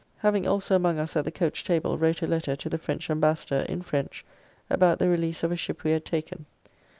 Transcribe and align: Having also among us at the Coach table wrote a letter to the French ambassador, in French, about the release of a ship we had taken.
Having 0.17 0.47
also 0.47 0.75
among 0.75 0.97
us 0.97 1.15
at 1.15 1.25
the 1.25 1.31
Coach 1.31 1.63
table 1.63 1.95
wrote 1.95 2.23
a 2.23 2.25
letter 2.25 2.55
to 2.55 2.67
the 2.69 2.79
French 2.79 3.07
ambassador, 3.11 3.65
in 3.69 3.83
French, 3.83 4.25
about 4.67 4.97
the 4.97 5.07
release 5.09 5.43
of 5.43 5.51
a 5.51 5.55
ship 5.55 5.83
we 5.83 5.91
had 5.91 6.05
taken. 6.05 6.47